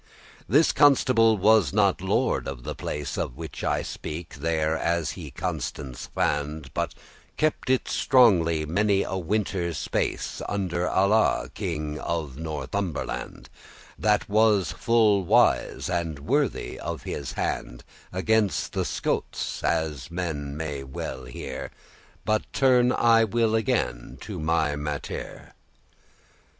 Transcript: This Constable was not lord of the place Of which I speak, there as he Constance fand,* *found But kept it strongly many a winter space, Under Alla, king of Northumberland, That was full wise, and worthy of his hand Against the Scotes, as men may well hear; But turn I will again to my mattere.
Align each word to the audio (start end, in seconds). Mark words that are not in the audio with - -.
This 0.49 0.71
Constable 0.71 1.37
was 1.37 1.71
not 1.73 2.01
lord 2.01 2.47
of 2.47 2.63
the 2.63 2.73
place 2.73 3.19
Of 3.19 3.37
which 3.37 3.63
I 3.63 3.83
speak, 3.83 4.33
there 4.37 4.75
as 4.75 5.11
he 5.11 5.29
Constance 5.29 6.07
fand,* 6.07 6.23
*found 6.25 6.73
But 6.73 6.95
kept 7.37 7.69
it 7.69 7.87
strongly 7.87 8.65
many 8.65 9.03
a 9.03 9.15
winter 9.17 9.75
space, 9.75 10.41
Under 10.49 10.87
Alla, 10.89 11.51
king 11.53 11.99
of 11.99 12.35
Northumberland, 12.35 13.47
That 13.99 14.27
was 14.27 14.71
full 14.71 15.23
wise, 15.23 15.87
and 15.87 16.17
worthy 16.17 16.79
of 16.79 17.03
his 17.03 17.33
hand 17.33 17.83
Against 18.11 18.73
the 18.73 18.85
Scotes, 18.85 19.63
as 19.63 20.09
men 20.09 20.57
may 20.57 20.81
well 20.83 21.25
hear; 21.25 21.69
But 22.25 22.51
turn 22.53 22.91
I 22.91 23.23
will 23.23 23.53
again 23.53 24.17
to 24.21 24.39
my 24.39 24.75
mattere. 24.75 25.53